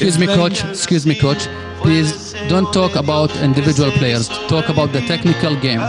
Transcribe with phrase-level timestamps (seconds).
[0.00, 0.64] Excuse me, coach.
[0.64, 1.46] Excuse me, coach.
[1.82, 4.28] Please don't talk about individual players.
[4.48, 5.80] Talk about the technical game.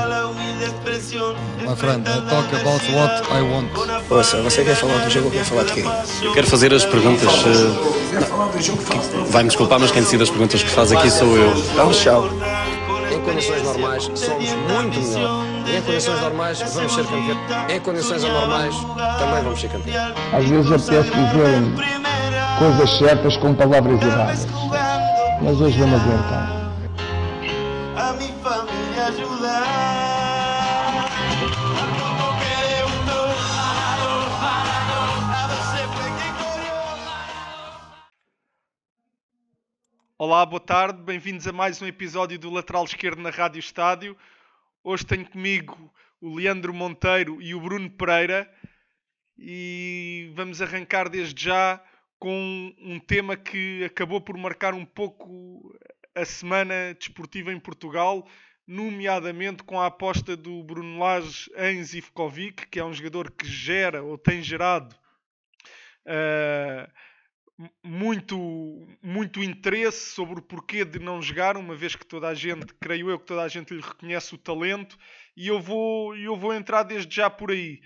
[1.66, 3.70] My friend, I talk about what I want.
[4.10, 5.84] Ouça, você quer falar do jogo ou quer falar de quê?
[6.24, 7.30] Eu quero fazer as perguntas.
[7.46, 11.54] eh, Vai-me desculpar, mas quem decide as perguntas que faz aqui sou eu.
[11.72, 12.28] Então, tchau.
[13.14, 15.46] Em condições normais, somos muito melhor.
[15.78, 17.38] Em condições normais, vamos ser campeões.
[17.70, 18.76] Em condições anormais,
[19.20, 20.14] também vamos ser campeões.
[20.34, 22.11] Às vezes apetece dizer
[22.62, 24.46] coisas certas com palavras erradas.
[25.42, 26.62] Mas hoje vamos aguentar.
[27.98, 29.82] a.
[40.20, 44.16] Olá, boa tarde, bem-vindos a mais um episódio do Lateral Esquerdo na Rádio Estádio.
[44.84, 48.48] Hoje tenho comigo o Leandro Monteiro e o Bruno Pereira
[49.36, 51.82] e vamos arrancar desde já
[52.22, 55.76] com um tema que acabou por marcar um pouco
[56.14, 58.30] a semana desportiva em Portugal,
[58.68, 64.04] nomeadamente com a aposta do Bruno Lage em Zivkovic, que é um jogador que gera
[64.04, 64.96] ou tem gerado
[66.06, 66.88] ah,
[67.84, 68.38] muito,
[69.02, 73.10] muito interesse sobre o porquê de não jogar, uma vez que toda a gente, creio
[73.10, 74.96] eu que toda a gente lhe reconhece o talento,
[75.36, 77.82] e eu vou, eu vou entrar desde já por aí.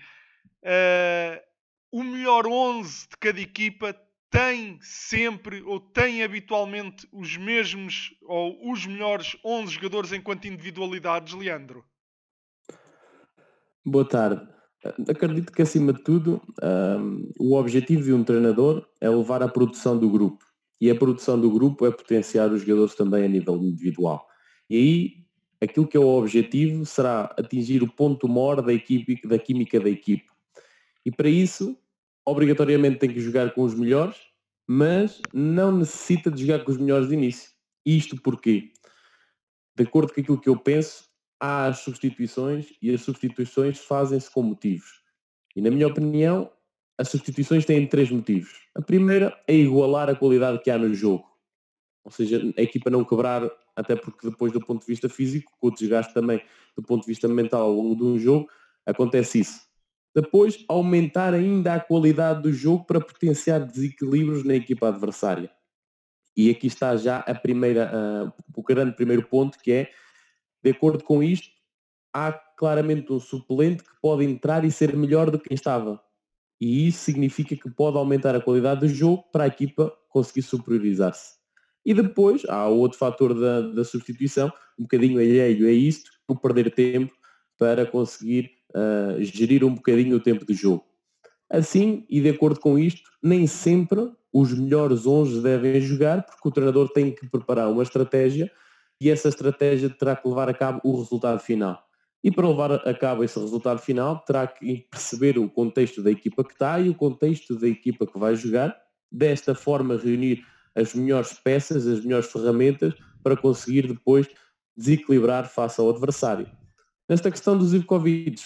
[0.62, 1.42] Ah,
[1.90, 3.96] o melhor 11 de cada equipa
[4.30, 11.84] tem sempre ou tem habitualmente os mesmos ou os melhores 11 jogadores enquanto individualidades, Leandro?
[13.84, 14.46] Boa tarde.
[15.08, 19.98] Acredito que, acima de tudo, hum, o objetivo de um treinador é levar a produção
[19.98, 20.44] do grupo.
[20.80, 24.26] E a produção do grupo é potenciar os jogadores também a nível individual.
[24.68, 25.12] E aí,
[25.60, 28.72] aquilo que é o objetivo será atingir o ponto maior da,
[29.24, 30.26] da química da equipe.
[31.04, 31.76] E para isso,
[32.26, 34.16] obrigatoriamente tem que jogar com os melhores,
[34.66, 37.50] mas não necessita de jogar com os melhores de início.
[37.84, 38.72] Isto porquê?
[39.76, 41.04] De acordo com aquilo que eu penso,
[41.38, 45.02] há as substituições e as substituições fazem-se com motivos.
[45.54, 46.50] E na minha opinião,
[46.98, 48.52] as substituições têm três motivos.
[48.74, 51.24] A primeira é igualar a qualidade que há no jogo.
[52.04, 55.68] Ou seja, a equipa não quebrar, até porque depois do ponto de vista físico, com
[55.68, 56.40] o desgaste também
[56.74, 58.48] do ponto de vista mental ao longo de um jogo,
[58.86, 59.65] acontece isso.
[60.16, 65.50] Depois, aumentar ainda a qualidade do jogo para potenciar desequilíbrios na equipa adversária.
[66.34, 69.90] E aqui está já a primeira, ah, o grande primeiro ponto, que é,
[70.64, 71.50] de acordo com isto,
[72.14, 76.00] há claramente um suplente que pode entrar e ser melhor do que estava.
[76.58, 81.36] E isso significa que pode aumentar a qualidade do jogo para a equipa conseguir superiorizar-se.
[81.84, 86.74] E depois há outro fator da, da substituição, um bocadinho alheio a isto, o perder
[86.74, 87.14] tempo
[87.58, 88.55] para conseguir
[89.20, 90.84] gerir um bocadinho o tempo do jogo.
[91.48, 96.50] Assim, e de acordo com isto, nem sempre os melhores 11 devem jogar, porque o
[96.50, 98.50] treinador tem que preparar uma estratégia
[99.00, 101.82] e essa estratégia terá que levar a cabo o resultado final.
[102.24, 106.42] E para levar a cabo esse resultado final, terá que perceber o contexto da equipa
[106.42, 108.76] que está e o contexto da equipa que vai jogar,
[109.12, 110.44] desta forma reunir
[110.74, 114.28] as melhores peças, as melhores ferramentas para conseguir depois
[114.76, 116.50] desequilibrar face ao adversário.
[117.08, 118.42] Nesta questão do Zivkovic,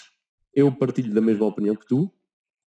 [0.53, 2.11] eu partilho da mesma opinião que tu.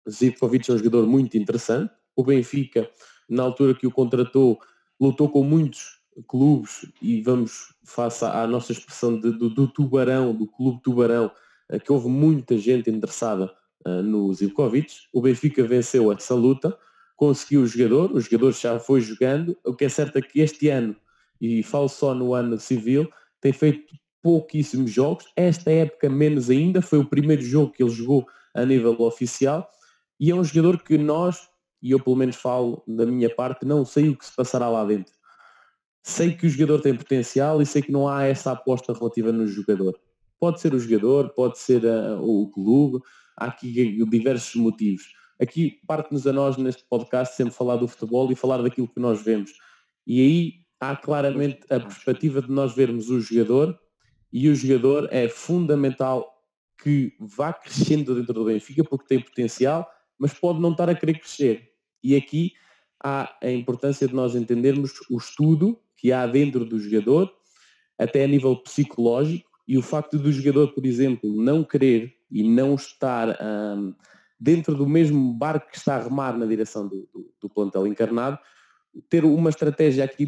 [0.10, 1.92] Zivkovic é um jogador muito interessante.
[2.16, 2.90] O Benfica,
[3.30, 4.60] na altura que o contratou,
[5.00, 10.48] lutou com muitos clubes e vamos face à nossa expressão de, do, do, tubarão, do
[10.48, 11.32] clube tubarão,
[11.70, 13.52] eh, que houve muita gente interessada
[13.86, 14.94] uh, no Zivkovic.
[15.14, 16.78] O Benfica venceu essa luta,
[17.16, 19.58] conseguiu o jogador, o jogador já foi jogando.
[19.66, 20.96] O que é certo é que este ano,
[21.40, 23.10] e falo só no ano civil,
[23.40, 25.26] tem feito pouquíssimos jogos.
[25.36, 29.68] Esta época menos ainda, foi o primeiro jogo que ele jogou a nível oficial.
[30.20, 31.50] E é um jogador que nós,
[31.82, 34.86] e eu pelo menos falo da minha parte, não sei o que se passará lá
[34.86, 35.14] dentro.
[36.04, 39.48] Sei que o jogador tem potencial e sei que não há essa aposta relativa no
[39.48, 40.00] jogador.
[40.40, 43.00] Pode ser o jogador, pode ser uh, o clube,
[43.38, 45.04] há aqui diversos motivos.
[45.40, 49.24] Aqui parte-nos a nós neste podcast sempre falar do futebol e falar daquilo que nós
[49.24, 49.52] vemos.
[50.06, 53.80] E aí há claramente a perspectiva de nós vermos o jogador
[54.32, 56.42] e o jogador é fundamental
[56.82, 61.20] que vá crescendo dentro do Benfica porque tem potencial, mas pode não estar a querer
[61.20, 61.72] crescer.
[62.04, 62.54] E aqui
[63.04, 67.32] há a importância de nós entendermos o estudo que há dentro do jogador,
[67.98, 72.76] até a nível psicológico, e o facto do jogador, por exemplo, não querer e não
[72.76, 73.94] estar hum,
[74.40, 78.40] dentro do mesmo barco que está a remar na direção do, do, do plantel encarnado,
[79.08, 80.28] ter uma estratégia aqui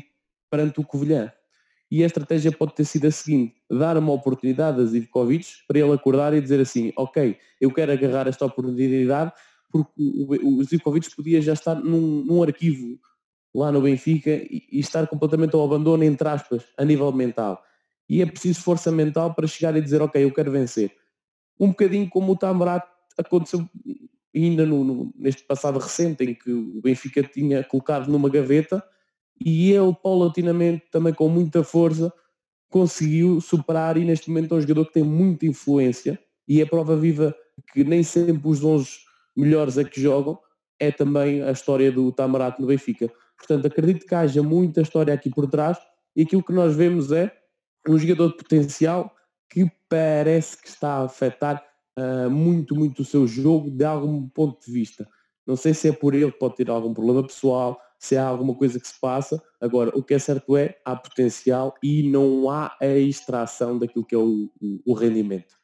[0.49, 1.31] perante o Covilhã.
[1.93, 5.93] E a estratégia pode ter sido a seguinte, dar uma oportunidade a Zivkovic para ele
[5.93, 9.31] acordar e dizer assim, ok, eu quero agarrar esta oportunidade
[9.71, 12.99] porque o, o Zivkovic podia já estar num, num arquivo
[13.53, 17.63] lá no Benfica e, e estar completamente ao abandono, entre aspas, a nível mental.
[18.09, 20.91] E é preciso força mental para chegar e dizer, ok, eu quero vencer.
[21.59, 22.83] Um bocadinho como o Tamarat
[23.19, 23.69] aconteceu
[24.35, 28.83] ainda no, no, neste passado recente, em que o Benfica tinha colocado numa gaveta
[29.39, 32.11] e ele, paulatinamente, também com muita força,
[32.69, 36.95] conseguiu superar e neste momento é um jogador que tem muita influência e é prova
[36.95, 37.35] viva
[37.71, 38.89] que nem sempre os 11
[39.35, 40.39] melhores é que jogam,
[40.79, 43.11] é também a história do Tamarato no Benfica.
[43.37, 45.77] Portanto, acredito que haja muita história aqui por trás
[46.15, 47.31] e aquilo que nós vemos é
[47.87, 49.13] um jogador de potencial
[49.49, 51.63] que parece que está a afetar
[51.97, 55.07] uh, muito, muito o seu jogo de algum ponto de vista.
[55.45, 58.53] Não sei se é por ele que pode ter algum problema pessoal, se há alguma
[58.53, 59.41] coisa que se passa.
[59.61, 64.13] Agora, o que é certo é, há potencial e não há a extração daquilo que
[64.13, 64.51] é o,
[64.85, 65.57] o, rendimento.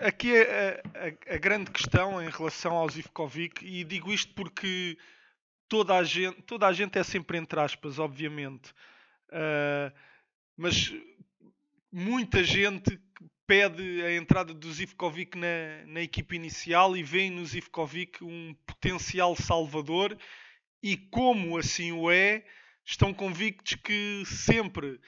[0.00, 4.98] Aqui é a, a, a, grande questão em relação ao Zivkovic, e digo isto porque
[5.66, 8.70] toda a gente, toda a gente é sempre entre aspas, obviamente,
[9.30, 9.90] uh,
[10.58, 10.92] mas
[11.90, 13.00] muita gente
[13.46, 19.34] pede a entrada do Zivkovic na, na equipe inicial e vê no Zivkovic um potencial
[19.34, 20.18] salvador
[20.86, 22.44] e como assim o é,
[22.84, 25.00] estão convictos que sempre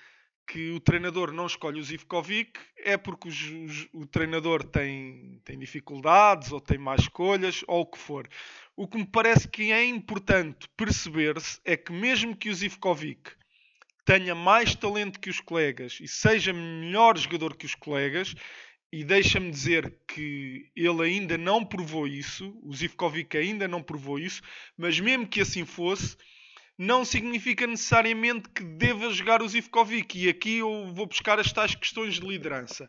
[0.45, 6.51] que o treinador não escolhe o Zivkovic é porque o, o, treinador tem, tem dificuldades
[6.51, 8.29] ou tem más escolhas ou o que for.
[8.75, 13.31] O que me parece que é importante perceber-se é que mesmo que o Zivkovic
[14.05, 18.35] tenha mais talento que os colegas e seja melhor jogador que os colegas,
[18.93, 24.41] e deixa-me dizer que ele ainda não provou isso, o Zivkovic ainda não provou isso,
[24.77, 26.17] mas mesmo que assim fosse,
[26.79, 30.17] não significa necessariamente que deva jogar o Zivkovic.
[30.17, 32.89] E aqui eu vou buscar as tais questões de liderança.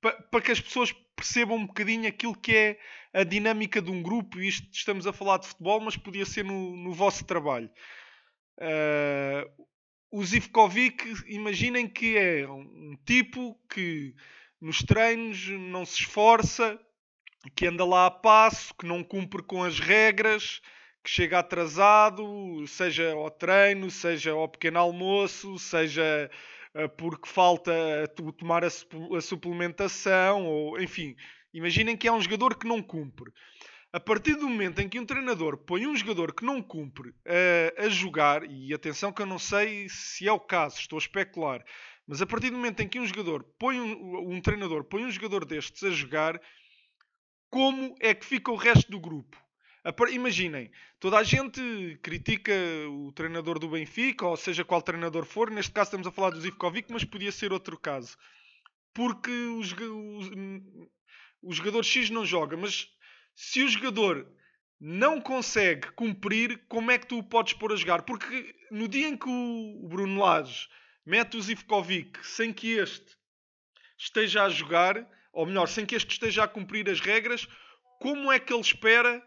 [0.00, 2.78] Para que as pessoas percebam um bocadinho aquilo que é
[3.12, 4.38] a dinâmica de um grupo.
[4.38, 7.70] Isto estamos a falar de futebol, mas podia ser no, no vosso trabalho.
[8.58, 9.66] Uh,
[10.10, 14.14] o Zivkovic, imaginem que é um tipo que
[14.60, 16.78] nos treinos não se esforça,
[17.56, 20.60] que anda lá a passo, que não cumpre com as regras,
[21.02, 26.30] que chega atrasado, seja ao treino, seja ao pequeno almoço, seja
[26.74, 27.72] uh, porque falta
[28.36, 31.16] tomar a, a, suplementação, ou enfim,
[31.54, 33.32] imaginem que é um jogador que não cumpre.
[33.92, 37.84] A partir do momento em que um treinador põe um jogador que não cumpre uh,
[37.84, 41.64] a jogar, e atenção que eu não sei se é o caso, estou a especular,
[42.10, 45.10] mas a partir do momento em que um jogador põe um, um treinador põe um
[45.12, 46.42] jogador destes a jogar,
[47.48, 49.40] como é que fica o resto do grupo?
[50.10, 51.60] Imaginem, toda a gente
[52.02, 52.52] critica
[52.88, 56.40] o treinador do Benfica, ou seja qual treinador for, neste caso estamos a falar do
[56.40, 58.18] Zivkovic, mas podia ser outro caso.
[58.92, 60.90] Porque o, o,
[61.44, 62.88] o jogador X não joga, mas
[63.36, 64.26] se o jogador
[64.80, 68.02] não consegue cumprir, como é que tu o podes pôr a jogar?
[68.02, 70.66] Porque no dia em que o Bruno Lage
[71.04, 73.16] mete o Zivkovic sem que este
[73.98, 77.46] esteja a jogar, ou melhor, sem que este esteja a cumprir as regras,
[78.00, 79.22] como é que ele espera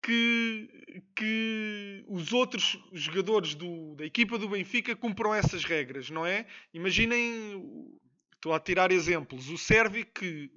[0.00, 0.68] que,
[1.16, 6.46] que os outros jogadores do, da equipa do Benfica cumpram essas regras, não é?
[6.72, 7.90] Imaginem,
[8.34, 10.50] estou a tirar exemplos, o Servi que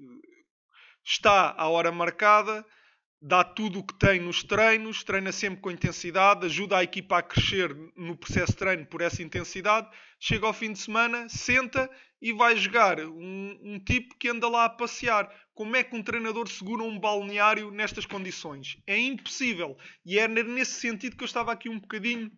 [1.03, 2.65] está à hora marcada,
[3.21, 7.23] dá tudo o que tem nos treinos, treina sempre com intensidade, ajuda a equipa a
[7.23, 9.89] crescer no processo de treino por essa intensidade.
[10.19, 11.89] Chega ao fim de semana, senta
[12.21, 12.99] e vai jogar.
[12.99, 15.29] Um, um, tipo que anda lá a passear.
[15.53, 18.77] Como é que um treinador segura um balneário nestas condições?
[18.85, 19.77] É impossível.
[20.05, 22.31] E é nesse sentido que eu estava aqui um bocadinho,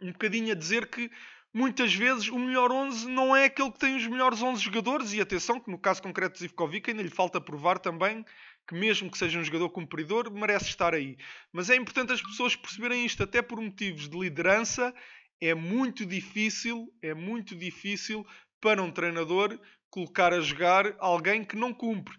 [0.00, 1.10] um bocadinho a dizer que
[1.52, 5.12] muitas vezes o melhor 11 não é aquele que tem os melhores 11 jogadores.
[5.12, 8.24] E atenção que no caso concreto de Zivkovic ainda lhe falta provar também
[8.66, 11.16] que mesmo que seja um jogador cumpridor, merece estar aí.
[11.52, 14.94] Mas é importante as pessoas perceberem isto, até por motivos de liderança,
[15.40, 18.26] é muito difícil, é muito difícil
[18.60, 19.58] para um treinador
[19.90, 22.16] colocar a jogar alguém que não cumpre.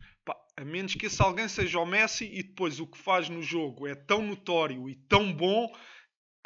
[0.55, 3.85] A menos que esse alguém seja o Messi e depois o que faz no jogo
[3.85, 5.71] é tão notório e tão bom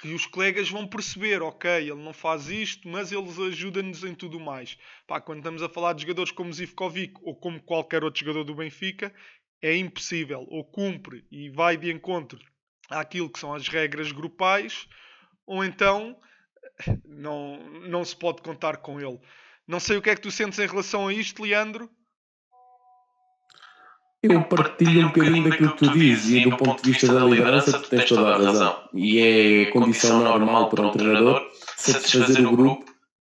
[0.02, 4.40] que os colegas vão perceber, ok, ele não faz isto, mas ele ajuda-nos em tudo
[4.40, 4.76] mais.
[5.06, 8.56] Pá, quando estamos a falar de jogadores como Zivkovic ou como qualquer outro jogador do
[8.56, 9.14] Benfica,
[9.62, 12.40] é impossível ou cumpre e vai de encontro
[12.90, 14.88] àquilo que são as regras grupais,
[15.46, 16.18] ou então
[17.06, 19.20] não, não se pode contar com ele.
[19.68, 21.90] Não sei o que é que tu sentes em relação a isto, Leandro.
[24.24, 27.80] Eu partilho um bocadinho daquilo que tu dizes e do ponto de vista da liderança
[27.80, 28.90] tu tens toda a razão.
[28.94, 31.42] E é condição normal para um treinador
[31.76, 32.86] satisfazer o grupo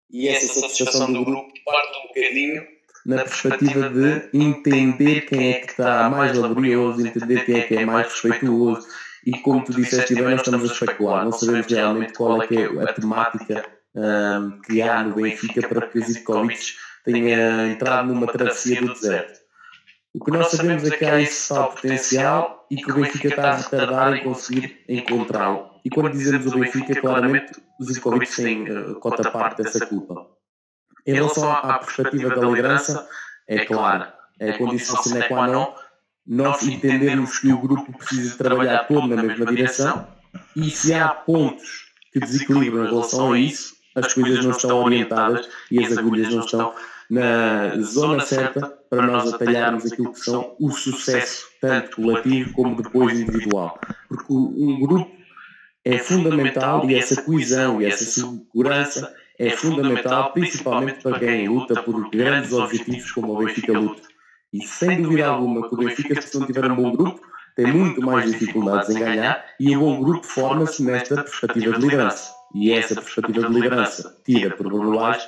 [0.09, 2.76] e essa satisfação do grupo parte um bocadinho
[3.07, 7.85] na perspectiva de entender quem é que está mais laborioso, entender quem é que é
[7.85, 8.85] mais respeituoso
[9.25, 12.57] e como tu disseste bem, nós estamos a especular, não sabemos realmente qual é que
[12.57, 16.73] é a temática um, que há no Benfica para que Zivkovic
[17.05, 19.39] tenha entrado numa travessia do deserto.
[20.13, 23.51] O que nós sabemos é que há esse tal potencial e que o Benfica está
[23.51, 25.69] a retardar em conseguir encontrá-lo.
[25.85, 30.36] E quando dizemos o Benfica, claramente o Zivkovic tem uh, cota parte dessa culpa.
[31.07, 33.07] Em relação à perspectiva da liderança,
[33.47, 34.05] é claro,
[34.39, 35.73] é a condição sine qua non
[36.27, 40.05] nós entendermos que o grupo precisa trabalhar todo na mesma direção
[40.53, 45.47] e se há pontos que desequilibram em relação a isso, as coisas não estão orientadas
[45.71, 46.75] e as agulhas não estão
[47.09, 53.17] na zona certa para nós atalharmos aquilo que são o sucesso, tanto coletivo como depois
[53.17, 53.79] individual.
[54.09, 55.09] Porque um grupo
[55.85, 62.09] é fundamental e essa coesão e essa segurança é fundamental, principalmente para quem luta por
[62.09, 64.01] grandes objetivos como o Benfica luta.
[64.51, 67.21] E sem dúvida alguma que o Benfica, se não tiver um bom grupo,
[67.55, 72.31] tem muito mais dificuldades em ganhar e o bom grupo forma-se nesta perspectiva de liderança.
[72.55, 75.27] E essa perspectiva de liderança, tida por Bruno Lage,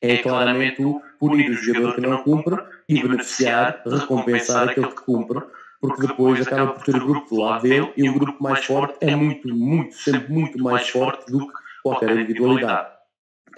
[0.00, 2.56] é claramente o punir o jogador que não cumpre
[2.88, 5.40] e beneficiar, recompensar aquele que cumpre,
[5.80, 8.96] porque depois acaba por ter o grupo do lado dele e o grupo mais forte
[9.00, 12.93] é muito, muito, sempre muito mais forte do que qualquer individualidade.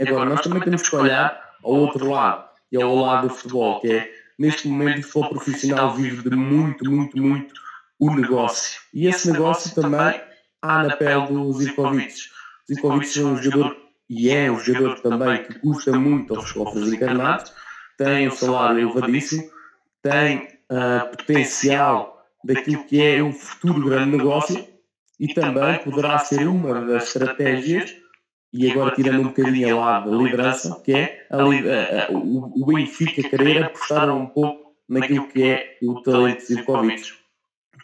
[0.00, 3.92] Agora, nós também temos que olhar ao outro lado, e ao lado do futebol, que
[3.92, 7.54] é, neste momento, o futebol profissional vive de muito, muito, muito
[7.98, 8.80] o negócio.
[8.92, 10.20] E esse negócio também
[10.60, 12.14] há na pele do Zivkovic.
[12.68, 13.76] Zivkovic é um jogador,
[14.08, 17.52] e é um jogador também, que custa muito aos cofres encarnados,
[17.96, 19.44] tem um salário elevadíssimo,
[20.02, 24.66] tem uh, potencial daquilo que é um futuro grande negócio
[25.18, 27.94] e também poderá ser uma das estratégias
[28.52, 32.62] e agora tirando um bocadinho a lado da liderança, que é a, a, a, o,
[32.62, 37.12] o Benfica querer apostar um pouco naquilo que é o talento de Zivkovic,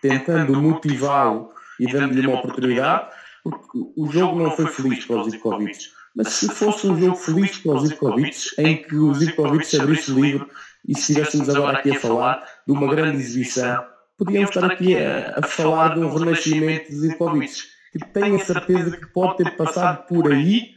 [0.01, 1.51] tentando motivá-lo
[1.81, 3.11] e dando-lhe uma oportunidade,
[3.43, 5.79] porque o jogo não foi feliz para o Zivkovic.
[6.15, 10.21] Mas se fosse um jogo feliz para o Zivkovic, em que o Zivkovic abrisse o
[10.21, 10.49] livro
[10.87, 13.85] e se estivéssemos agora aqui a falar de uma grande exibição,
[14.19, 18.97] podíamos estar aqui a, a falar de um renascimento de Zivkovic que tenho a certeza
[18.97, 20.75] que pode ter passado por aí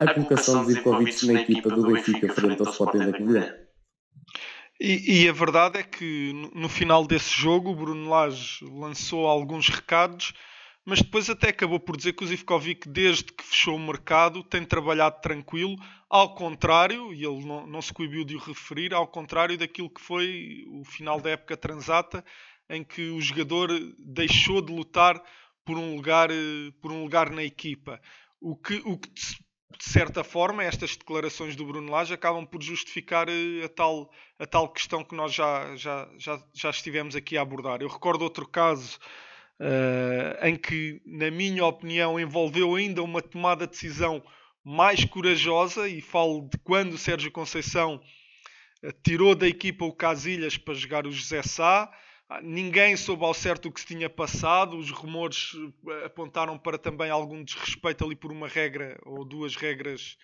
[0.00, 3.54] a colocação de Zivkovic na equipa do Benfica frente ao Sporting da Covilhã.
[4.80, 9.68] E, e, a verdade é que no, final desse jogo o Bruno Lage lançou alguns
[9.68, 10.32] recados,
[10.86, 14.64] mas depois até acabou por dizer que o Zivkovic, desde que fechou o mercado, tem
[14.64, 15.76] trabalhado tranquilo,
[16.08, 20.00] ao contrário, e ele não, não se coibiu de o referir, ao contrário daquilo que
[20.00, 22.24] foi o final da época transata,
[22.70, 25.22] em que o jogador deixou de lutar
[25.70, 28.00] por um lugar, eh, por um lugar na equipa.
[28.40, 33.28] O que, o que de certa forma, estas declarações do Bruno Lage acabam por justificar
[33.28, 37.42] eh, a tal, a tal questão que nós já, já, já, já estivemos aqui a
[37.42, 37.80] abordar.
[37.80, 38.98] Eu recordo outro caso
[39.60, 44.20] uh, em que, na minha opinião, envolveu ainda uma tomada de decisão
[44.64, 48.00] mais corajosa, e falo de quando o Sérgio Conceição
[49.04, 51.88] tirou da equipa o Casilhas para jogar o José Sá
[52.42, 55.52] ninguém soube ao certo o que se tinha passado, os rumores
[55.88, 60.16] eh, apontaram para também algum desrespeito ali por uma regra ou duas regras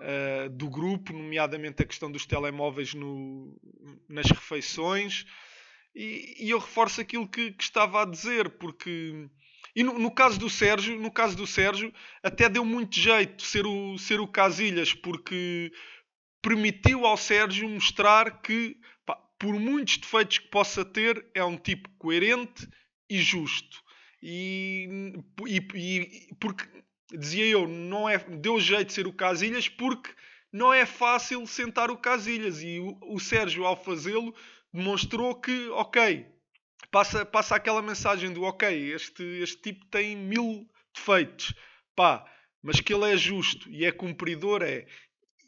[0.00, 3.58] uh, do grupo, nomeadamente a questão dos telemóveis no,
[4.08, 5.26] nas refeições.
[5.94, 9.28] E, e, eu reforço aquilo que, que, estava a dizer, porque.
[9.74, 13.66] E no, no, caso do Sérgio, no caso do Sérgio, até deu muito jeito ser
[13.66, 15.72] o, ser o Casilhas, porque
[16.40, 18.76] permitiu ao Sérgio mostrar que
[19.42, 22.68] por muitos defeitos que possa ter, é um tipo coerente
[23.10, 23.82] e justo.
[24.22, 24.88] E,
[25.44, 26.64] e, e, porque
[27.12, 30.10] dizia eu, não é, deu jeito de ser o Casilhas porque
[30.52, 34.32] não é fácil sentar o Casilhas e o, o Sérgio ao fazê-lo
[34.72, 36.24] demonstrou que ok,
[36.92, 41.52] passa, passa aquela mensagem do ok, este, este tipo tem mil defeitos,
[41.96, 42.24] pá,
[42.62, 44.86] mas que ele é justo e é cumpridor é.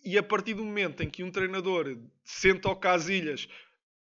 [0.05, 3.49] E a partir do momento em que um treinador senta o Casilhas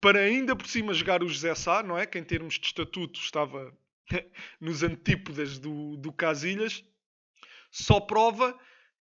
[0.01, 2.05] para ainda por cima jogar o José Sá, não é?
[2.05, 3.73] Que em termos de estatuto estava
[4.59, 6.83] nos antípodas do, do Casilhas,
[7.71, 8.57] só prova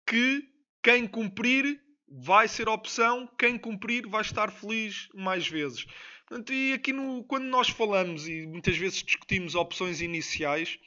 [0.06, 0.44] que
[0.82, 5.86] quem cumprir vai ser opção, quem cumprir vai estar feliz mais vezes.
[6.28, 10.80] Portanto, e aqui no, quando nós falamos e muitas vezes discutimos opções iniciais,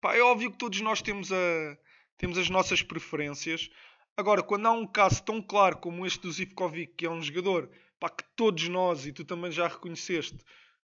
[0.00, 1.78] pá, é óbvio que todos nós temos, a,
[2.16, 3.70] temos as nossas preferências.
[4.16, 7.70] Agora, quando há um caso tão claro como este do Zivkovic, que é um jogador
[8.02, 10.36] pá, que todos nós, e tu também já reconheceste,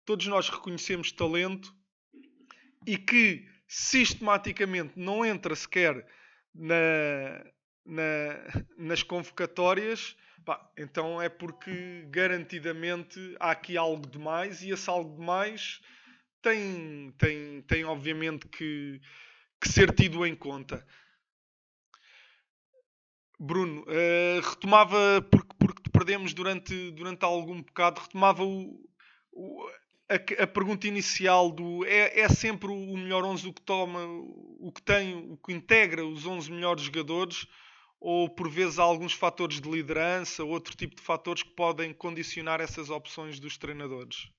[0.05, 1.75] todos nós reconhecemos talento
[2.85, 6.05] e que sistematicamente não entra sequer
[6.53, 7.43] na,
[7.83, 14.87] na, nas convocatórias, pá, então é porque garantidamente há aqui algo de mais e esse
[14.87, 15.81] algo de mais
[16.39, 19.01] tem, tem, tem obviamente que,
[19.59, 20.85] que ser tido em conta.
[23.39, 25.55] Bruno, uh, retomava, porque,
[26.07, 28.79] perdemos durante, durante algum bocado, retomava o,
[29.33, 29.69] o
[30.09, 34.71] a, a, pergunta inicial do é, é sempre o melhor 11 o que toma, o
[34.73, 37.45] que tem, o que integra os 11 melhores jogadores,
[37.99, 41.93] ou por vezes há alguns fatores de liderança, ou outro tipo de fatores que podem
[41.93, 44.31] condicionar essas opções dos treinadores?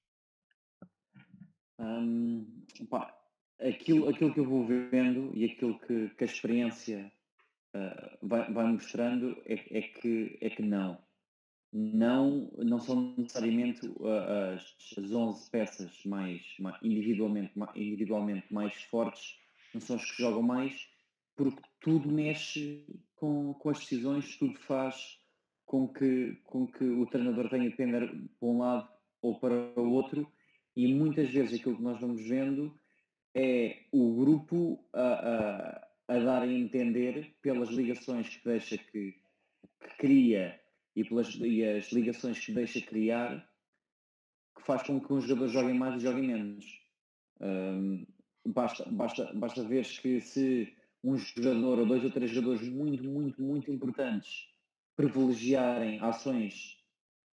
[1.78, 2.64] Hum,
[3.60, 7.12] aquilo, aquilo que eu vou vendo e aquilo que, que a experiência
[7.76, 10.98] uh, vai, vai, mostrando é, é, que, é que não.
[11.70, 19.38] Não, não são necessariamente uh, as, as 11 peças mais, mais, individualmente, individualmente mais fortes,
[19.74, 20.88] não são as que jogam mais,
[21.36, 22.84] porque tudo mexe
[23.16, 25.18] com, com as decisões, tudo faz
[25.66, 28.08] com que, com que o treinador tenha de pender
[28.40, 28.88] para um lado
[29.20, 30.26] ou para o outro,
[30.74, 32.74] e muitas vezes aquilo que nós vamos vendo
[33.34, 39.12] é o grupo a, a, a dar a entender pelas ligações que deixa que,
[39.80, 40.58] que cria
[40.98, 43.48] e pelas e as ligações que deixa criar
[44.56, 46.64] que faz com que um jogador jogue mais e jogue menos.
[47.40, 48.04] Um,
[48.44, 53.40] basta, basta, basta ver que se um jogador ou dois ou três jogadores muito, muito,
[53.40, 54.48] muito importantes
[54.96, 56.76] privilegiarem ações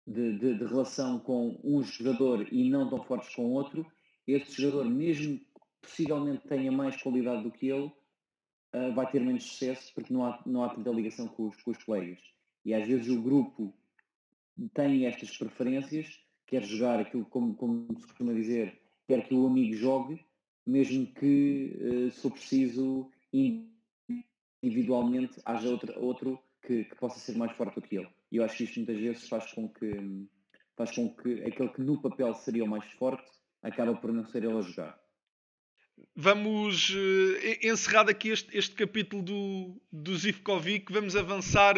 [0.05, 3.89] de, de, de, relação com um jogador e não tão fortes com outro,
[4.27, 5.45] esse jogador, mesmo que
[5.81, 7.89] possivelmente tenha mais qualidade do que ele,
[8.75, 11.71] uh, vai ter menos sucesso porque não há, não há tanta ligação com os, com
[11.71, 12.19] os colegas.
[12.65, 13.73] E às vezes o grupo
[14.73, 19.73] tem estas preferências, quer jogar aquilo como, como se costuma dizer, quer que o amigo
[19.75, 20.23] jogue,
[20.65, 23.11] mesmo que, uh, se for preciso,
[24.61, 28.07] individualmente haja outro, outro que, que, possa ser mais forte do que ele.
[28.31, 30.27] E eu acho que isto muitas vezes faz com que
[30.75, 33.29] faz com que aquele que no papel seria o mais forte
[33.61, 34.99] acaba por não ser ele a jogar.
[36.15, 41.75] Vamos uh, encerrado aqui este, este capítulo do, do Zivkovic, vamos avançar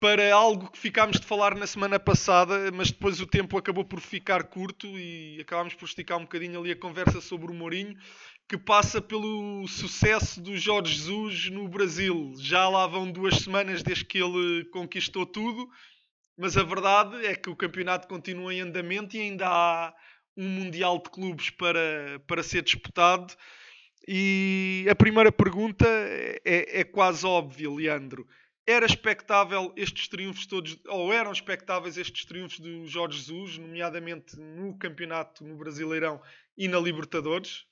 [0.00, 4.00] para algo que ficámos de falar na semana passada, mas depois o tempo acabou por
[4.00, 7.94] ficar curto e acabámos por esticar um bocadinho ali a conversa sobre o Mourinho
[8.50, 12.32] que passa pelo sucesso do Jorge Jesus no Brasil.
[12.40, 15.68] Já lá vão duas semanas desde que ele conquistou tudo,
[16.36, 19.94] mas a verdade é que o campeonato continua em andamento e ainda há
[20.36, 23.32] um Mundial de Clubes para, para ser disputado.
[24.08, 25.86] E a primeira pergunta
[26.44, 28.26] é, é quase óbvia, Leandro.
[28.66, 34.76] Era expectável estes triunfos todos, ou eram expectáveis estes triunfos do Jorge Jesus, nomeadamente no
[34.78, 36.20] campeonato no Brasileirão
[36.56, 37.66] e na Libertadores?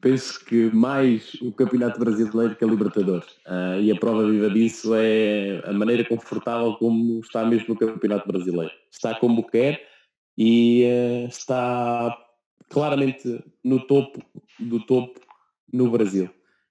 [0.00, 3.28] penso que mais o Campeonato Brasileiro que a Libertadores.
[3.46, 8.26] Uh, e a prova viva disso é a maneira confortável como está mesmo no Campeonato
[8.26, 8.72] Brasileiro.
[8.90, 9.86] Está como quer
[10.36, 12.16] e uh, está
[12.68, 14.22] claramente no topo
[14.58, 15.20] do topo
[15.72, 16.30] no Brasil.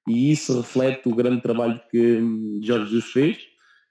[0.09, 3.37] E isso reflete o grande trabalho que hum, Jorge Jesus fez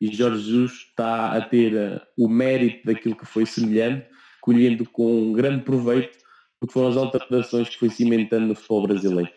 [0.01, 4.07] e Jorge Jesus está a ter uh, o mérito daquilo que foi semelhante,
[4.41, 6.19] colhendo com grande proveito
[6.59, 9.31] porque foram as alterações que foi cimentando no futebol brasileiro.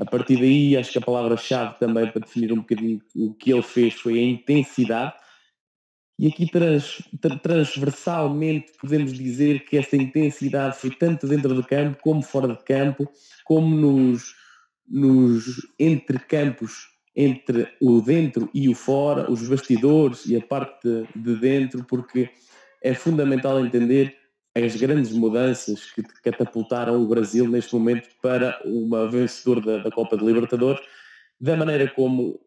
[0.00, 3.62] A partir daí, acho que a palavra-chave também para definir um bocadinho o que ele
[3.62, 5.14] fez foi a intensidade.
[6.18, 7.00] E aqui trans,
[7.42, 13.08] transversalmente podemos dizer que esta intensidade foi tanto dentro do campo como fora de campo,
[13.44, 14.34] como nos,
[14.88, 21.84] nos entrecampos entre o dentro e o fora, os bastidores e a parte de dentro,
[21.84, 22.28] porque
[22.82, 24.16] é fundamental entender
[24.54, 30.16] as grandes mudanças que catapultaram o Brasil neste momento para uma vencedor da, da Copa
[30.16, 30.80] de Libertadores,
[31.40, 32.40] da maneira como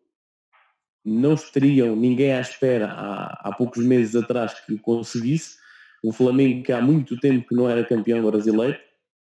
[1.03, 5.57] não estariam ninguém à espera há, há poucos meses atrás que o conseguisse,
[6.03, 8.77] um Flamengo que há muito tempo que não era campeão brasileiro,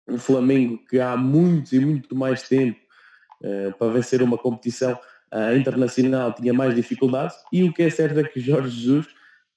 [0.07, 2.79] um Flamengo que há muito e muito mais tempo
[3.77, 4.99] para vencer uma competição
[5.33, 9.07] uh, internacional tinha mais dificuldades e o que é certo é que Jorge Jesus,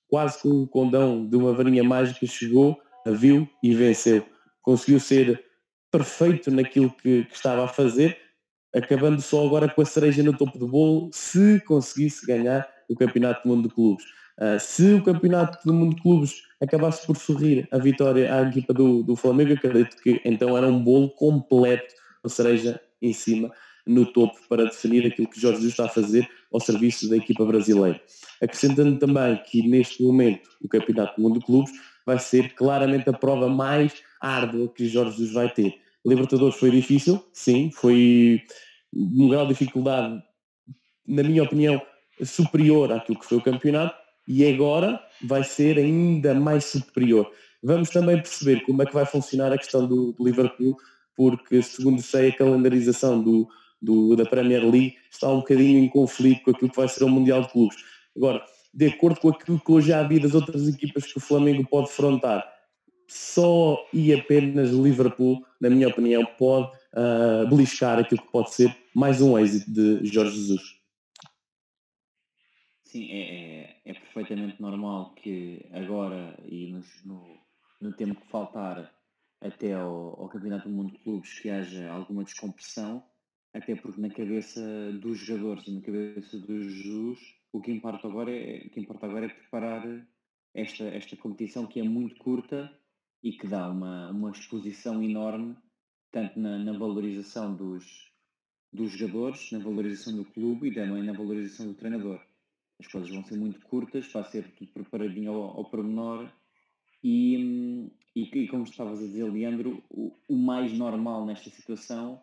[0.09, 4.25] quase com o condão de uma varinha mágica, chegou viu e venceu.
[4.63, 5.43] Conseguiu ser
[5.91, 8.17] perfeito naquilo que, que, estava a fazer,
[8.75, 13.43] acabando só agora com a cereja no topo do bolo, se conseguisse ganhar o Campeonato
[13.43, 14.05] do Mundo de Clubes.
[14.41, 18.73] Uh, se o Campeonato do Mundo de Clubes acabasse por sorrir a vitória à equipa
[18.73, 23.53] do, do Flamengo, acredito que então era um bolo completo, a cereja em cima,
[23.87, 27.45] no topo, para definir aquilo que Jorge Jesus está a fazer ao serviço da equipa
[27.45, 28.01] brasileira.
[28.41, 31.73] Acrescentando também que neste momento o Campeonato do Mundo de Clubes
[32.07, 35.75] vai ser claramente a prova mais árdua que Jorge Jesus vai ter.
[36.05, 38.43] Libertadores foi difícil, sim, foi
[38.93, 40.23] um grau de dificuldade,
[41.07, 41.81] na minha opinião,
[42.25, 43.95] superior àquilo que foi o campeonato
[44.27, 47.31] e agora vai ser ainda mais superior.
[47.63, 50.77] Vamos também perceber como é que vai funcionar a questão do, do Liverpool,
[51.17, 53.49] porque segundo sei a calendarização do,
[53.83, 57.09] do, da Premier League está um bocadinho em conflito com aquilo que vai ser o
[57.09, 57.77] Mundial de Clubes.
[58.17, 58.43] Agora,
[58.73, 61.91] de acordo com aquilo que hoje já vi das outras equipas que o Flamengo pode
[61.91, 62.49] frontar,
[63.09, 69.21] só e apenas Liverpool, na minha opinião, pode uh, beliscar aquilo que pode ser mais
[69.21, 70.63] um êxito de Jorge Jesus.
[72.85, 77.39] Sim, é, é, é perfeitamente normal que agora e nos, no,
[77.81, 78.93] no tempo que faltar
[79.41, 83.03] até ao, ao Campeonato do Mundo de Clubes que haja alguma descompressão,
[83.53, 87.19] até porque na cabeça dos jogadores e na cabeça dos Jesus,
[87.53, 90.07] o que importa agora é, o que importa agora é preparar
[90.55, 92.73] esta, esta competição que é muito curta
[93.23, 95.57] e que dá uma, uma exposição enorme,
[96.11, 98.11] tanto na, na valorização dos,
[98.73, 102.21] dos jogadores, na valorização do clube e também na valorização do treinador.
[102.81, 106.33] As coisas vão ser muito curtas, vai ser tudo preparadinho ao, ao pormenor
[107.05, 112.23] e, e, e, como estavas a dizer, Leandro, o, o mais normal nesta situação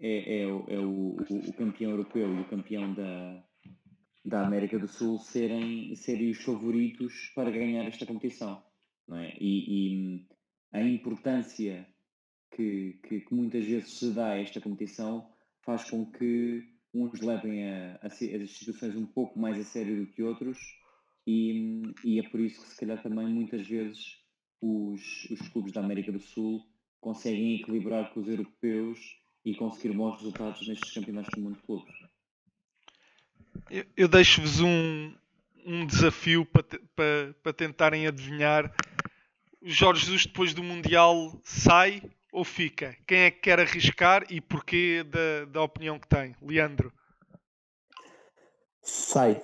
[0.00, 3.44] é, é, é o, o, o, campeão europeu e o campeão da,
[4.24, 8.62] da América do Sul serem, serem os favoritos para ganhar esta competição.
[9.06, 9.34] Não é?
[9.40, 10.26] e, e
[10.72, 11.86] a importância
[12.50, 15.28] que, que, que, muitas vezes se dá a esta competição
[15.62, 16.62] faz com que
[16.94, 20.58] uns levem a, a, as instituições um pouco mais a sério do que outros
[21.26, 24.18] e, e, é por isso que se calhar também muitas vezes
[24.60, 26.64] os, os clubes da América do Sul
[27.00, 31.94] conseguem equilibrar com os europeus e conseguir bons resultados nestes campeonatos do mundo de clubes.
[33.70, 35.14] Eu, eu deixo-vos um,
[35.64, 38.72] um desafio para, para, para tentarem adivinhar.
[39.62, 42.96] Jorge Jesus depois do Mundial sai ou fica?
[43.06, 46.34] Quem é que quer arriscar e porquê da, da opinião que tem?
[46.42, 46.92] Leandro.
[48.82, 49.42] Sai.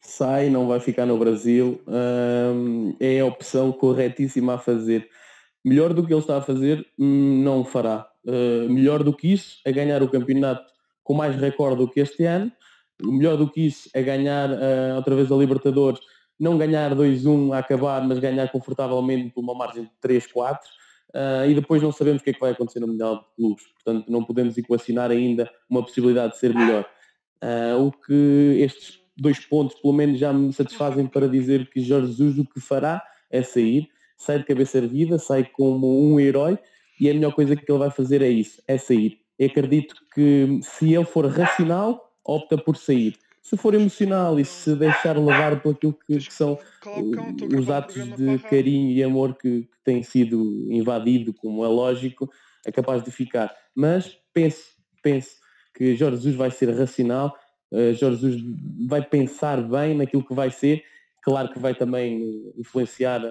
[0.00, 1.82] Sai, não vai ficar no Brasil.
[1.86, 5.08] Hum, é a opção corretíssima a fazer.
[5.68, 8.08] Melhor do que ele está a fazer, não fará.
[8.24, 10.70] Uh, melhor do que isso é ganhar o campeonato
[11.02, 12.50] com mais recorde do que este ano.
[13.02, 16.00] Melhor do que isso é ganhar uh, outra vez a Libertadores.
[16.38, 20.58] Não ganhar 2-1 a acabar, mas ganhar confortavelmente por uma margem de 3-4
[21.14, 23.64] Uh, e depois não sabemos o que é que vai acontecer no Mundial de Clubes,
[23.66, 26.86] portanto não podemos equacionar ainda uma possibilidade de ser melhor.
[27.42, 32.08] Uh, o que estes dois pontos pelo menos já me satisfazem para dizer que Jorge
[32.08, 36.58] Jesus o que fará é sair, sai de cabeça erguida, sai como um herói
[37.00, 39.20] e a melhor coisa que ele vai fazer é isso, é sair.
[39.38, 43.14] Eu acredito que se ele for racional, opta por sair
[43.48, 46.58] se for emocional e se deixar levar por aquilo que, que são
[47.58, 52.30] os atos de carinho e amor que, que têm sido invadido, como é lógico,
[52.66, 53.54] é capaz de ficar.
[53.74, 55.36] Mas pense, pense
[55.74, 57.34] que Jorge Jesus vai ser racional,
[57.72, 58.42] uh, Jorge Jesus
[58.86, 60.84] vai pensar bem naquilo que vai ser,
[61.22, 63.22] claro que vai também influenciar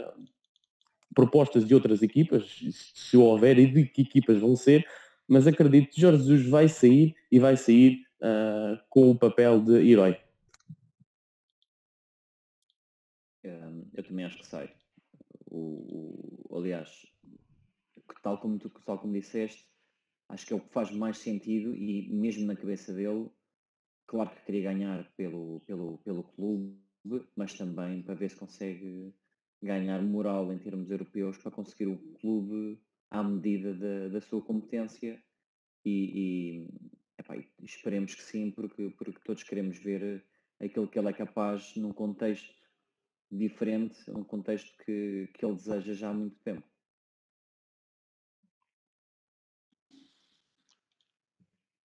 [1.17, 2.62] propostas de outras equipas,
[2.93, 4.88] se houver e de que equipas vão ser,
[5.27, 9.89] mas acredito que Jorge Jesus vai sair e vai sair uh, com o papel de
[9.89, 10.15] herói.
[13.93, 14.71] eu também acho que sai.
[15.49, 17.08] O, o, aliás,
[18.21, 19.65] tal como, tu, tal como disseste,
[20.30, 23.27] acho que é o que faz mais sentido e mesmo na cabeça dele,
[24.06, 26.77] claro que queria ganhar pelo, pelo, pelo clube,
[27.36, 29.15] mas também para ver se consegue
[29.62, 35.22] ganhar moral em termos europeus para conseguir o clube à medida da, da sua competência
[35.86, 36.67] e, e
[37.17, 40.24] Epá, esperemos que sim, porque, porque todos queremos ver
[40.60, 42.56] aquilo que ele é capaz num contexto
[43.32, 46.65] diferente, um contexto que, que ele deseja já há muito tempo.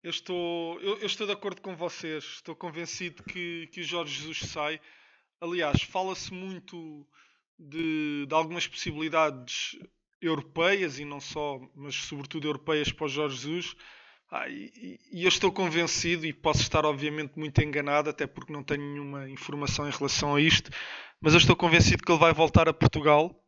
[0.02, 2.24] Eu estou, eu, eu, estou de acordo com vocês.
[2.24, 4.80] Estou convencido que, que o Jorge Jesus sai.
[5.40, 7.06] Aliás, fala-se muito
[7.68, 9.78] de, de, algumas possibilidades
[10.20, 13.76] europeias e não só, mas sobretudo europeias para o Jorge Jesus.
[14.30, 18.62] Ah, e, e, eu estou convencido, e posso estar obviamente muito enganado, até porque não
[18.62, 20.70] tenho nenhuma informação em relação a isto,
[21.20, 23.38] mas eu estou convencido que ele vai voltar a Portugal,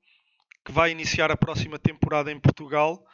[0.65, 3.05] que vai iniciar a próxima temporada em Portugal,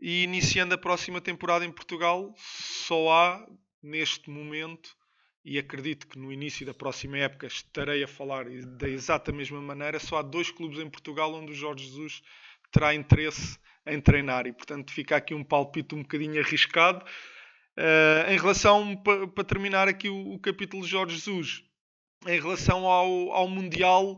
[0.00, 3.46] e iniciando a próxima temporada em Portugal, só há,
[3.82, 4.96] neste momento,
[5.44, 10.00] e acredito que no início da próxima época estarei a falar da exata mesma maneira,
[10.00, 12.22] só há dois clubes em Portugal onde o Jorge Jesus
[12.72, 17.04] terá interesse em treinar e portanto fica aqui um palpite um bocadinho arriscado.
[17.76, 21.64] Uh, em relação, para pa terminar aqui o, o, capítulo Jorge Jesus,
[22.24, 24.12] em relação ao, ao Mundial,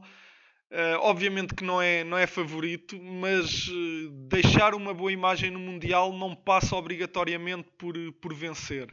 [0.71, 5.59] uh, obviamente que não é, não é favorito, mas uh, deixar uma boa imagem no
[5.59, 8.89] Mundial não passa obrigatoriamente por, por vencer.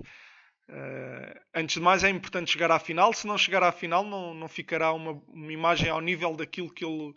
[1.53, 3.13] Antes de mais, é importante chegar à final.
[3.13, 6.85] Se não chegar à final, não, não ficará uma, uma imagem ao nível daquilo que
[6.85, 7.13] ele,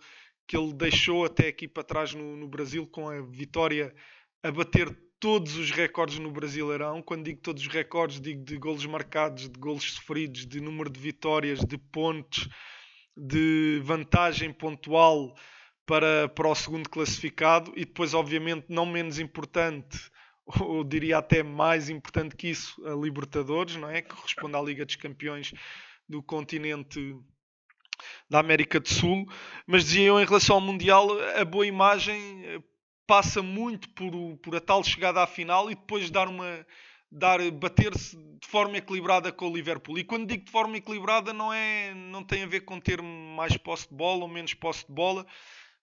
[0.47, 3.95] que ele deixou até aqui para trás no, no Brasil com a vitória
[4.43, 7.03] a bater todos os recordes no Brasileirão.
[7.03, 11.01] Quando digo todos os recordes, digo de golos marcados, de golos sofridos, de número de
[11.01, 12.49] vitórias, de pontos,
[13.17, 15.35] de vantagem pontual
[15.87, 17.73] para, para o segundo classificado.
[17.77, 19.99] E depois, obviamente, não menos importante,
[20.61, 24.03] ou diria até mais importante que isso, a Libertadores, não é?
[24.03, 25.53] Que corresponde à Liga dos Campeões
[26.09, 27.17] do continente
[28.29, 29.27] da América do Sul.
[29.67, 32.63] Mas dizia eu, em relação ao Mundial, a boa imagem eh,
[33.07, 36.67] passa muito por, por a tal chegada à final e depois dar uma
[37.11, 39.99] dar bater-se de forma equilibrada com o Liverpool.
[39.99, 43.57] E quando digo de forma equilibrada não é não tem a ver com ter mais
[43.57, 45.25] posse de bola ou menos posse de bola,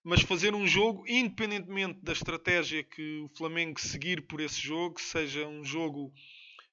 [0.04, 5.46] mas fazer um jogo independentemente da estratégia que o Flamengo seguir por esse jogo, seja
[5.46, 6.12] um jogo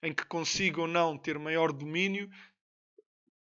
[0.04, 2.30] em que consiga ou não ter maior domínio,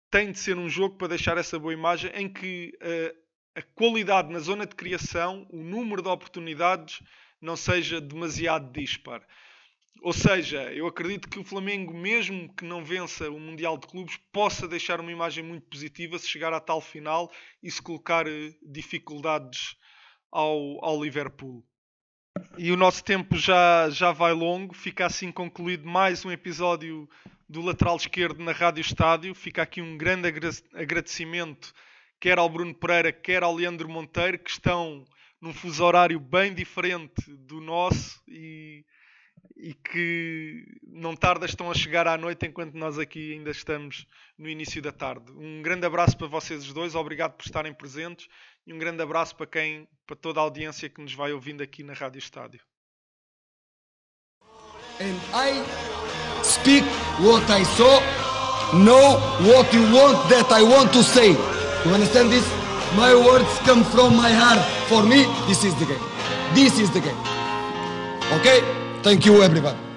[0.09, 3.21] tem de ser um jogo para deixar essa boa imagem em que uh,
[3.55, 7.03] a qualidade na zona de criação, o número de oportunidades
[7.41, 9.27] não seja demasiado dispar.
[10.03, 14.17] Ou seja, eu acredito que o Flamengo, mesmo que não vença o Mundial de Clubes,
[14.33, 17.31] possa deixar uma imagem muito positiva se chegar à tal final
[17.63, 19.77] e se colocar eh, dificuldades
[20.33, 21.63] ao, ao Liverpool.
[22.57, 27.09] E o nosso tempo já, já vai longo, fica assim concluído mais um episódio
[27.49, 29.35] do Lateral Esquerdo na Rádio Estádio.
[29.35, 30.29] Fica aqui um grande
[30.73, 31.75] agradecimento
[32.21, 35.05] quer ao Bruno Pereira, quer ao Leandro Monteiro, que estão
[35.41, 38.85] num fuso horário bem diferente do nosso e,
[39.57, 44.07] e que não tarda estão a chegar à noite enquanto nós aqui ainda estamos
[44.39, 45.31] no início da tarde.
[45.33, 48.27] Um grande abraço para vocês os dois, obrigado por estarem presentes
[48.67, 51.83] e um grande abraço para quem, para toda a audiência que nos vai ouvindo aqui
[51.83, 52.61] na Rádio Estádio.
[55.01, 55.65] And I
[56.43, 56.85] speak
[57.21, 58.01] what I saw,
[58.75, 61.33] know what you want that I want to say.
[61.85, 62.45] You understand this?
[62.97, 64.61] My words come from my heart.
[64.89, 66.05] For me, this is the game.
[66.55, 67.17] This is the game.
[68.41, 68.80] Okay?
[69.03, 69.90] Thank you, everybody.